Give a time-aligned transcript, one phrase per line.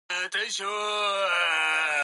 [0.01, 0.01] 終わりま
[0.49, 1.91] した。